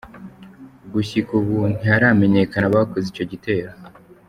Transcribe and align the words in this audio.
Gushika 0.93 1.29
ubu 1.39 1.57
ntiharamenyekana 1.75 2.65
abakoze 2.67 3.05
ico 3.09 3.23
gitero. 3.31 3.69